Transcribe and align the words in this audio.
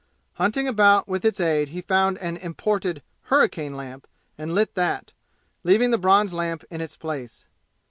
Hunting 0.33 0.67
about 0.67 1.07
with 1.07 1.23
its 1.23 1.39
aid 1.39 1.67
he 1.67 1.81
found 1.83 2.17
an 2.17 2.35
imported 2.37 3.03
"hurricane" 3.25 3.77
lantern 3.77 4.09
and 4.35 4.55
lit 4.55 4.73
that, 4.73 5.13
leaving 5.63 5.91
the 5.91 5.99
bronze 5.99 6.33
lamp 6.33 6.63
in 6.71 6.81
its 6.81 6.95
place. 6.95 7.45